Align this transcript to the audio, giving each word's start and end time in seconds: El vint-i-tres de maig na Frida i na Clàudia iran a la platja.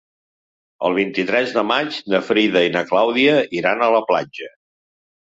El 0.89 0.97
vint-i-tres 0.99 1.53
de 1.59 1.65
maig 1.73 2.01
na 2.15 2.23
Frida 2.31 2.65
i 2.71 2.75
na 2.79 2.85
Clàudia 2.91 3.39
iran 3.63 3.85
a 3.91 3.95
la 3.99 4.05
platja. 4.13 4.55